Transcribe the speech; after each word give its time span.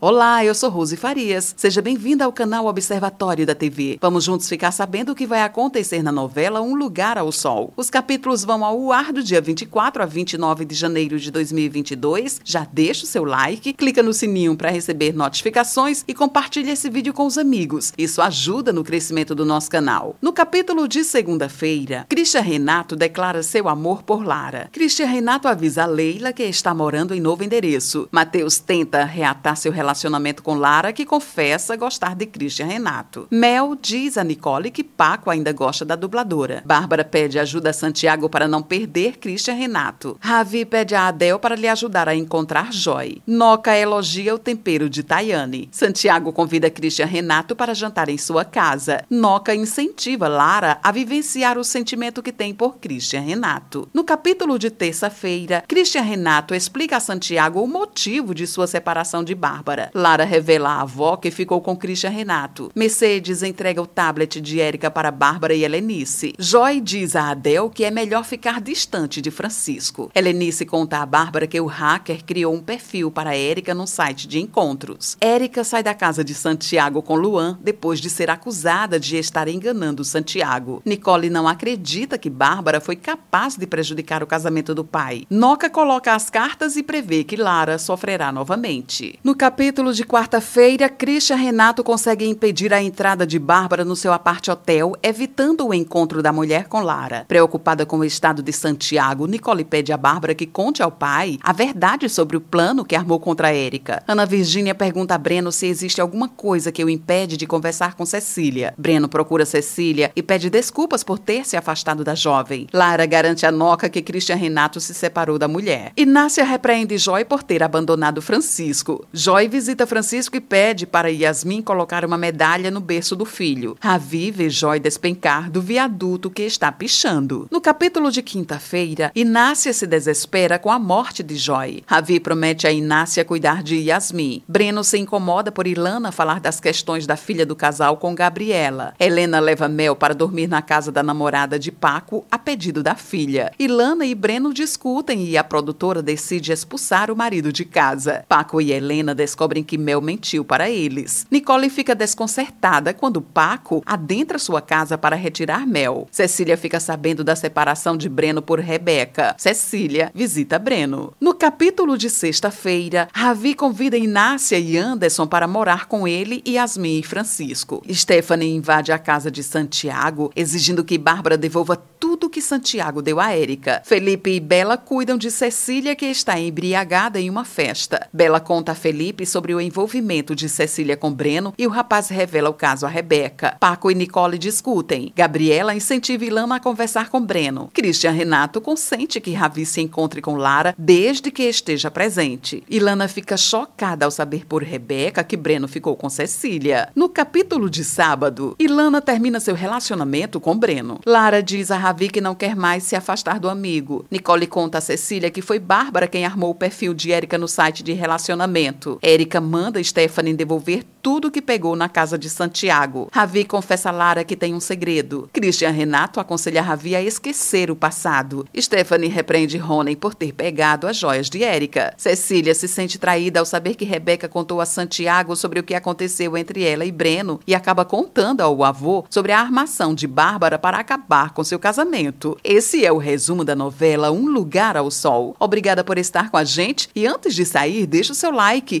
Olá, 0.00 0.44
eu 0.44 0.54
sou 0.54 0.70
Rose 0.70 0.96
Farias. 0.96 1.52
Seja 1.56 1.82
bem-vinda 1.82 2.24
ao 2.24 2.32
canal 2.32 2.66
Observatório 2.66 3.44
da 3.44 3.52
TV. 3.52 3.98
Vamos 4.00 4.22
juntos 4.22 4.48
ficar 4.48 4.70
sabendo 4.70 5.10
o 5.10 5.14
que 5.14 5.26
vai 5.26 5.42
acontecer 5.42 6.04
na 6.04 6.12
novela 6.12 6.62
Um 6.62 6.76
Lugar 6.76 7.18
ao 7.18 7.32
Sol. 7.32 7.72
Os 7.76 7.90
capítulos 7.90 8.44
vão 8.44 8.64
ao 8.64 8.92
ar 8.92 9.12
do 9.12 9.24
dia 9.24 9.40
24 9.40 10.00
a 10.00 10.06
29 10.06 10.64
de 10.64 10.76
janeiro 10.76 11.18
de 11.18 11.32
2022. 11.32 12.40
Já 12.44 12.64
deixa 12.72 13.02
o 13.02 13.08
seu 13.08 13.24
like, 13.24 13.72
clica 13.72 14.00
no 14.00 14.14
sininho 14.14 14.56
para 14.56 14.70
receber 14.70 15.12
notificações 15.12 16.04
e 16.06 16.14
compartilhe 16.14 16.70
esse 16.70 16.88
vídeo 16.88 17.12
com 17.12 17.26
os 17.26 17.36
amigos. 17.36 17.92
Isso 17.98 18.22
ajuda 18.22 18.72
no 18.72 18.84
crescimento 18.84 19.34
do 19.34 19.44
nosso 19.44 19.68
canal. 19.68 20.14
No 20.22 20.32
capítulo 20.32 20.86
de 20.86 21.02
segunda-feira, 21.02 22.06
Christian 22.08 22.42
Renato 22.42 22.94
declara 22.94 23.42
seu 23.42 23.68
amor 23.68 24.04
por 24.04 24.24
Lara. 24.24 24.68
Christian 24.70 25.06
Renato 25.06 25.48
avisa 25.48 25.82
a 25.82 25.86
Leila 25.86 26.32
que 26.32 26.44
está 26.44 26.72
morando 26.72 27.16
em 27.16 27.20
novo 27.20 27.42
endereço. 27.42 28.08
Mateus 28.12 28.60
tenta 28.60 29.04
reatar 29.04 29.56
seu 29.56 29.72
relacionamento 29.72 29.87
relacionamento 29.88 30.42
com 30.42 30.54
Lara, 30.54 30.92
que 30.92 31.06
confessa 31.06 31.74
gostar 31.74 32.14
de 32.14 32.26
Christian 32.26 32.66
Renato. 32.66 33.26
Mel 33.30 33.74
diz 33.80 34.18
a 34.18 34.24
Nicole 34.24 34.70
que 34.70 34.84
Paco 34.84 35.30
ainda 35.30 35.50
gosta 35.50 35.82
da 35.82 35.96
dubladora. 35.96 36.62
Bárbara 36.66 37.04
pede 37.04 37.38
ajuda 37.38 37.70
a 37.70 37.72
Santiago 37.72 38.28
para 38.28 38.46
não 38.46 38.62
perder 38.62 39.16
Christian 39.16 39.54
Renato. 39.54 40.18
Ravi 40.20 40.66
pede 40.66 40.94
a 40.94 41.08
Adel 41.08 41.38
para 41.38 41.56
lhe 41.56 41.66
ajudar 41.66 42.06
a 42.06 42.14
encontrar 42.14 42.70
Joy. 42.70 43.22
Noca 43.26 43.74
elogia 43.74 44.34
o 44.34 44.38
tempero 44.38 44.90
de 44.90 45.02
Tayane. 45.02 45.70
Santiago 45.72 46.32
convida 46.32 46.70
Christian 46.70 47.06
Renato 47.06 47.56
para 47.56 47.74
jantar 47.74 48.10
em 48.10 48.18
sua 48.18 48.44
casa. 48.44 49.02
Noca 49.08 49.54
incentiva 49.54 50.28
Lara 50.28 50.78
a 50.82 50.92
vivenciar 50.92 51.56
o 51.56 51.64
sentimento 51.64 52.22
que 52.22 52.32
tem 52.32 52.52
por 52.52 52.76
Christian 52.76 53.22
Renato. 53.22 53.88
No 53.94 54.04
capítulo 54.04 54.58
de 54.58 54.70
terça-feira, 54.70 55.64
Christian 55.66 56.02
Renato 56.02 56.54
explica 56.54 56.98
a 56.98 57.00
Santiago 57.00 57.62
o 57.62 57.66
motivo 57.66 58.34
de 58.34 58.46
sua 58.46 58.66
separação 58.66 59.24
de 59.24 59.34
Bárbara. 59.34 59.77
Lara 59.94 60.24
revela 60.24 60.70
à 60.70 60.80
avó 60.82 61.16
que 61.16 61.30
ficou 61.30 61.60
com 61.60 61.76
Christian 61.76 62.10
Renato. 62.10 62.70
Mercedes 62.74 63.42
entrega 63.42 63.80
o 63.80 63.86
tablet 63.86 64.40
de 64.40 64.60
Érica 64.60 64.90
para 64.90 65.10
Bárbara 65.10 65.54
e 65.54 65.64
Helenice. 65.64 66.34
Joy 66.38 66.80
diz 66.80 67.14
a 67.14 67.30
Adel 67.30 67.70
que 67.70 67.84
é 67.84 67.90
melhor 67.90 68.24
ficar 68.24 68.60
distante 68.60 69.20
de 69.20 69.30
Francisco. 69.30 70.10
Helenice 70.14 70.66
conta 70.66 70.98
a 70.98 71.06
Bárbara 71.06 71.46
que 71.46 71.60
o 71.60 71.66
hacker 71.66 72.24
criou 72.24 72.54
um 72.54 72.60
perfil 72.60 73.10
para 73.10 73.36
Érica 73.36 73.74
no 73.74 73.86
site 73.86 74.26
de 74.26 74.40
encontros. 74.40 75.16
Érica 75.20 75.64
sai 75.64 75.82
da 75.82 75.94
casa 75.94 76.24
de 76.24 76.34
Santiago 76.34 77.02
com 77.02 77.14
Luan 77.14 77.58
depois 77.62 78.00
de 78.00 78.10
ser 78.10 78.30
acusada 78.30 78.98
de 78.98 79.16
estar 79.16 79.48
enganando 79.48 80.04
Santiago. 80.04 80.82
Nicole 80.84 81.30
não 81.30 81.46
acredita 81.46 82.18
que 82.18 82.30
Bárbara 82.30 82.80
foi 82.80 82.96
capaz 82.96 83.56
de 83.56 83.66
prejudicar 83.66 84.22
o 84.22 84.26
casamento 84.26 84.74
do 84.74 84.84
pai. 84.84 85.24
Noca 85.30 85.70
coloca 85.70 86.14
as 86.14 86.30
cartas 86.30 86.76
e 86.76 86.82
prevê 86.82 87.24
que 87.24 87.36
Lara 87.36 87.78
sofrerá 87.78 88.32
novamente. 88.32 89.18
No 89.22 89.34
capítulo 89.34 89.67
capítulo 89.68 89.92
de 89.92 90.02
quarta-feira, 90.02 90.88
Christian 90.88 91.36
Renato 91.36 91.84
consegue 91.84 92.26
impedir 92.26 92.72
a 92.72 92.82
entrada 92.82 93.26
de 93.26 93.38
Bárbara 93.38 93.84
no 93.84 93.94
seu 93.94 94.14
aparte 94.14 94.50
hotel, 94.50 94.96
evitando 95.02 95.66
o 95.66 95.74
encontro 95.74 96.22
da 96.22 96.32
mulher 96.32 96.68
com 96.68 96.80
Lara. 96.80 97.26
Preocupada 97.28 97.84
com 97.84 97.98
o 97.98 98.04
estado 98.04 98.42
de 98.42 98.50
Santiago, 98.50 99.26
Nicole 99.26 99.66
pede 99.66 99.92
a 99.92 99.98
Bárbara 99.98 100.34
que 100.34 100.46
conte 100.46 100.82
ao 100.82 100.90
pai 100.90 101.38
a 101.42 101.52
verdade 101.52 102.08
sobre 102.08 102.34
o 102.34 102.40
plano 102.40 102.82
que 102.82 102.96
armou 102.96 103.20
contra 103.20 103.54
Érica. 103.54 104.02
Ana 104.08 104.24
Virgínia 104.24 104.74
pergunta 104.74 105.14
a 105.14 105.18
Breno 105.18 105.52
se 105.52 105.66
existe 105.66 106.00
alguma 106.00 106.30
coisa 106.30 106.72
que 106.72 106.82
o 106.82 106.88
impede 106.88 107.36
de 107.36 107.46
conversar 107.46 107.94
com 107.94 108.06
Cecília. 108.06 108.72
Breno 108.78 109.06
procura 109.06 109.44
Cecília 109.44 110.10
e 110.16 110.22
pede 110.22 110.48
desculpas 110.48 111.04
por 111.04 111.18
ter 111.18 111.44
se 111.44 111.58
afastado 111.58 112.02
da 112.02 112.14
jovem. 112.14 112.66
Lara 112.72 113.04
garante 113.04 113.44
a 113.44 113.52
Noca 113.52 113.90
que 113.90 114.00
Christian 114.00 114.36
Renato 114.36 114.80
se 114.80 114.94
separou 114.94 115.38
da 115.38 115.46
mulher. 115.46 115.92
Inácia 115.94 116.42
repreende 116.42 116.96
Joy 116.96 117.26
por 117.26 117.42
ter 117.42 117.62
abandonado 117.62 118.22
Francisco. 118.22 119.06
Joy 119.12 119.57
visita 119.58 119.88
Francisco 119.88 120.36
e 120.36 120.40
pede 120.40 120.86
para 120.86 121.10
Yasmin 121.10 121.62
colocar 121.62 122.04
uma 122.04 122.16
medalha 122.16 122.70
no 122.70 122.78
berço 122.78 123.16
do 123.16 123.24
filho. 123.24 123.76
Ravi 123.80 124.30
vê 124.30 124.48
Joy 124.48 124.78
despencar 124.78 125.50
do 125.50 125.60
viaduto 125.60 126.30
que 126.30 126.42
está 126.42 126.70
pichando. 126.70 127.48
No 127.50 127.60
capítulo 127.60 128.12
de 128.12 128.22
quinta-feira, 128.22 129.10
Inácia 129.16 129.72
se 129.72 129.84
desespera 129.84 130.60
com 130.60 130.70
a 130.70 130.78
morte 130.78 131.24
de 131.24 131.34
Joy. 131.34 131.82
Ravi 131.88 132.20
promete 132.20 132.68
a 132.68 132.72
Inácia 132.72 133.24
cuidar 133.24 133.64
de 133.64 133.74
Yasmin. 133.78 134.44
Breno 134.46 134.84
se 134.84 134.96
incomoda 134.96 135.50
por 135.50 135.66
Ilana 135.66 136.12
falar 136.12 136.38
das 136.38 136.60
questões 136.60 137.04
da 137.04 137.16
filha 137.16 137.44
do 137.44 137.56
casal 137.56 137.96
com 137.96 138.14
Gabriela. 138.14 138.94
Helena 138.96 139.40
leva 139.40 139.66
Mel 139.66 139.96
para 139.96 140.14
dormir 140.14 140.46
na 140.46 140.62
casa 140.62 140.92
da 140.92 141.02
namorada 141.02 141.58
de 141.58 141.72
Paco 141.72 142.24
a 142.30 142.38
pedido 142.38 142.80
da 142.80 142.94
filha. 142.94 143.50
Ilana 143.58 144.06
e 144.06 144.14
Breno 144.14 144.54
discutem 144.54 145.24
e 145.24 145.36
a 145.36 145.42
produtora 145.42 146.00
decide 146.00 146.52
expulsar 146.52 147.10
o 147.10 147.16
marido 147.16 147.52
de 147.52 147.64
casa. 147.64 148.24
Paco 148.28 148.60
e 148.60 148.70
Helena 148.70 149.16
descobrem 149.16 149.47
descobrem 149.48 149.64
que 149.64 149.78
Mel 149.78 150.00
mentiu 150.00 150.44
para 150.44 150.68
eles. 150.68 151.26
Nicole 151.30 151.70
fica 151.70 151.94
desconcertada 151.94 152.92
quando 152.92 153.22
Paco 153.22 153.82
adentra 153.86 154.38
sua 154.38 154.60
casa 154.60 154.98
para 154.98 155.16
retirar 155.16 155.66
Mel. 155.66 156.06
Cecília 156.10 156.56
fica 156.56 156.78
sabendo 156.78 157.24
da 157.24 157.34
separação 157.34 157.96
de 157.96 158.08
Breno 158.08 158.42
por 158.42 158.60
Rebeca. 158.60 159.34
Cecília 159.38 160.12
visita 160.14 160.58
Breno. 160.58 161.14
No 161.20 161.34
capítulo 161.34 161.96
de 161.96 162.10
sexta-feira, 162.10 163.08
Ravi 163.12 163.54
convida 163.54 163.96
Inácia 163.96 164.58
e 164.58 164.76
Anderson 164.76 165.26
para 165.26 165.48
morar 165.48 165.86
com 165.86 166.06
ele 166.06 166.42
e 166.44 166.52
Yasmin 166.52 166.98
e 166.98 167.02
Francisco. 167.02 167.82
Stephanie 167.90 168.54
invade 168.54 168.92
a 168.92 168.98
casa 168.98 169.30
de 169.30 169.42
Santiago, 169.42 170.30
exigindo 170.36 170.84
que 170.84 170.98
Bárbara 170.98 171.38
devolva 171.38 171.76
tudo 171.76 172.30
que 172.30 172.40
Santiago 172.40 173.02
deu 173.02 173.18
a 173.18 173.32
Érica. 173.32 173.82
Felipe 173.84 174.30
e 174.30 174.40
Bela 174.40 174.76
cuidam 174.76 175.16
de 175.16 175.30
Cecília, 175.30 175.96
que 175.96 176.06
está 176.06 176.38
embriagada 176.38 177.20
em 177.20 177.28
uma 177.28 177.44
festa. 177.44 178.08
Bela 178.12 178.40
conta 178.40 178.72
a 178.72 178.74
Felipe 178.74 179.26
sobre 179.26 179.37
o 179.54 179.60
envolvimento 179.60 180.34
de 180.34 180.48
Cecília 180.48 180.96
com 180.96 181.12
Breno 181.12 181.54
e 181.56 181.66
o 181.66 181.70
rapaz 181.70 182.08
revela 182.08 182.50
o 182.50 182.54
caso 182.54 182.84
a 182.84 182.88
Rebeca. 182.88 183.56
Paco 183.60 183.90
e 183.90 183.94
Nicole 183.94 184.38
discutem. 184.38 185.12
Gabriela 185.14 185.74
incentiva 185.74 186.24
Ilana 186.24 186.56
a 186.56 186.60
conversar 186.60 187.08
com 187.08 187.20
Breno. 187.20 187.70
Christian 187.72 188.12
Renato 188.12 188.60
consente 188.60 189.20
que 189.20 189.32
Ravi 189.32 189.64
se 189.64 189.80
encontre 189.80 190.20
com 190.20 190.36
Lara 190.36 190.74
desde 190.76 191.30
que 191.30 191.44
esteja 191.44 191.90
presente. 191.90 192.62
Ilana 192.68 193.08
fica 193.08 193.36
chocada 193.36 194.04
ao 194.04 194.10
saber 194.10 194.46
por 194.46 194.62
Rebeca 194.62 195.22
que 195.22 195.36
Breno 195.36 195.68
ficou 195.68 195.96
com 195.96 196.08
Cecília. 196.08 196.88
No 196.94 197.08
capítulo 197.08 197.68
de 197.68 197.84
sábado, 197.84 198.56
Ilana 198.58 199.00
termina 199.00 199.40
seu 199.40 199.54
relacionamento 199.54 200.40
com 200.40 200.56
Breno. 200.56 201.00
Lara 201.06 201.42
diz 201.42 201.70
a 201.70 201.76
Ravi 201.76 202.08
que 202.08 202.20
não 202.20 202.34
quer 202.34 202.56
mais 202.56 202.82
se 202.82 202.96
afastar 202.96 203.38
do 203.38 203.48
amigo. 203.48 204.04
Nicole 204.10 204.46
conta 204.46 204.78
a 204.78 204.80
Cecília 204.80 205.30
que 205.30 205.42
foi 205.42 205.58
Bárbara 205.58 206.08
quem 206.08 206.24
armou 206.24 206.50
o 206.50 206.54
perfil 206.54 206.94
de 206.94 207.12
Érica 207.12 207.36
no 207.36 207.46
site 207.46 207.82
de 207.82 207.92
relacionamento. 207.92 208.98
Érica 209.02 209.27
manda 209.36 209.82
Stephanie 209.84 210.32
devolver 210.32 210.84
tudo 211.02 211.30
que 211.30 211.42
pegou 211.42 211.76
na 211.76 211.88
casa 211.88 212.18
de 212.18 212.28
Santiago. 212.28 213.08
Ravi 213.12 213.44
confessa 213.44 213.88
a 213.88 213.92
Lara 213.92 214.24
que 214.24 214.36
tem 214.36 214.54
um 214.54 214.60
segredo. 214.60 215.28
Christian 215.32 215.70
Renato 215.70 216.20
aconselha 216.20 216.62
Ravi 216.62 216.94
a 216.94 217.02
esquecer 217.02 217.70
o 217.70 217.76
passado. 217.76 218.46
Stephanie 218.58 219.08
repreende 219.08 219.58
Rony 219.58 219.96
por 219.96 220.14
ter 220.14 220.32
pegado 220.32 220.86
as 220.86 220.96
joias 220.96 221.30
de 221.30 221.42
Érica. 221.42 221.94
Cecília 221.96 222.54
se 222.54 222.68
sente 222.68 222.98
traída 222.98 223.40
ao 223.40 223.46
saber 223.46 223.74
que 223.74 223.84
Rebeca 223.84 224.28
contou 224.28 224.60
a 224.60 224.66
Santiago 224.66 225.34
sobre 225.36 225.60
o 225.60 225.62
que 225.62 225.74
aconteceu 225.74 226.36
entre 226.36 226.64
ela 226.64 226.84
e 226.84 226.92
Breno 226.92 227.40
e 227.46 227.54
acaba 227.54 227.84
contando 227.84 228.40
ao 228.40 228.62
avô 228.62 229.04
sobre 229.08 229.32
a 229.32 229.40
armação 229.40 229.94
de 229.94 230.06
Bárbara 230.06 230.58
para 230.58 230.78
acabar 230.78 231.32
com 231.32 231.44
seu 231.44 231.58
casamento. 231.58 232.36
Esse 232.44 232.84
é 232.84 232.92
o 232.92 232.98
resumo 232.98 233.44
da 233.44 233.54
novela 233.54 234.10
Um 234.10 234.26
Lugar 234.26 234.76
ao 234.76 234.90
Sol. 234.90 235.34
Obrigada 235.38 235.82
por 235.82 235.98
estar 235.98 236.30
com 236.30 236.36
a 236.36 236.44
gente 236.44 236.88
e 236.94 237.06
antes 237.06 237.34
de 237.34 237.44
sair, 237.44 237.86
deixe 237.86 238.12
o 238.12 238.14
seu 238.14 238.30
like, 238.30 238.80